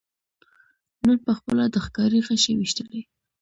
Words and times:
نن 1.05 1.17
پخپله 1.27 1.65
د 1.69 1.75
ښکاري 1.85 2.19
غشي 2.27 2.53
ویشتلی 2.55 3.01